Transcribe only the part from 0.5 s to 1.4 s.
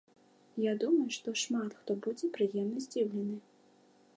Я думаю, што